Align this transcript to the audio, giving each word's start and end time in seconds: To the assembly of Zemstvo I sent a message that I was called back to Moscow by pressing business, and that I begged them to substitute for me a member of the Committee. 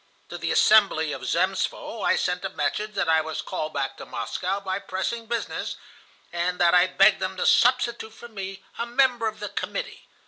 To 0.29 0.37
the 0.39 0.51
assembly 0.51 1.11
of 1.11 1.27
Zemstvo 1.27 2.01
I 2.01 2.15
sent 2.15 2.43
a 2.43 2.49
message 2.49 2.95
that 2.95 3.07
I 3.07 3.21
was 3.21 3.43
called 3.43 3.73
back 3.73 3.97
to 3.97 4.05
Moscow 4.07 4.59
by 4.59 4.79
pressing 4.79 5.27
business, 5.27 5.77
and 6.33 6.57
that 6.59 6.73
I 6.73 6.87
begged 6.87 7.19
them 7.19 7.37
to 7.37 7.45
substitute 7.45 8.11
for 8.11 8.27
me 8.27 8.63
a 8.79 8.87
member 8.87 9.27
of 9.27 9.39
the 9.39 9.49
Committee. 9.49 10.07